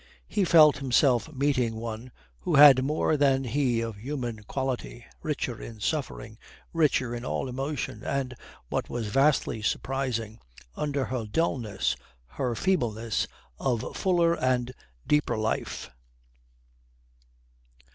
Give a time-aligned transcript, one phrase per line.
[0.27, 5.79] He felt himself meeting one who had more than he of human quality, richer in
[5.79, 6.39] suffering,
[6.73, 8.33] richer in all emotion, and
[8.69, 10.39] (what was vastly surprising)
[10.75, 11.95] under her dullness,
[12.29, 13.27] her feebleness,
[13.59, 14.73] of fuller and
[15.05, 15.91] deeper life.